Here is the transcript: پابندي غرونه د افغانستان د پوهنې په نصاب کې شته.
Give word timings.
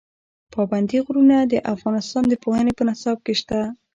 پابندي 0.53 0.97
غرونه 1.05 1.37
د 1.43 1.53
افغانستان 1.73 2.23
د 2.27 2.33
پوهنې 2.43 2.73
په 2.75 2.83
نصاب 2.89 3.17
کې 3.25 3.33
شته. 3.39 3.59